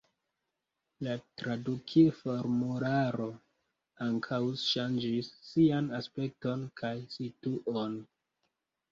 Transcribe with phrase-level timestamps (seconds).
[1.07, 3.27] La tradukil-formularo
[4.05, 7.95] ankaŭ ŝanĝis sian aspekton kaj situon.